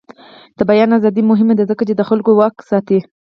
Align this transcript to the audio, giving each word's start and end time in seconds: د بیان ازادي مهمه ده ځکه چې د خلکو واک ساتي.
د 0.57 0.59
بیان 0.69 0.89
ازادي 0.99 1.21
مهمه 1.31 1.53
ده 1.57 1.63
ځکه 1.71 1.83
چې 1.87 1.93
د 1.95 2.01
خلکو 2.09 2.31
واک 2.39 2.55
ساتي. 2.69 2.99